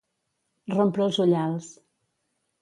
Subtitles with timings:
[0.73, 1.69] Rompre els ullals.